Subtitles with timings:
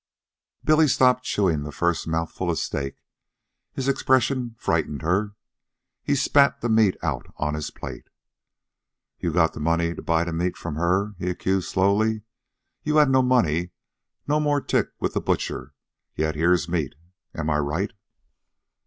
[0.63, 3.03] Billy stopped chewing the first mouthful of steak.
[3.73, 5.35] His expression frightened her.
[6.01, 8.09] He spat the meat out on his plate.
[9.19, 12.23] "You got the money to buy the meat from her," he accused slowly.
[12.81, 13.73] "You had no money,
[14.27, 15.75] no more tick with the butcher,
[16.15, 16.95] yet here's meat.
[17.35, 17.93] Am I right?"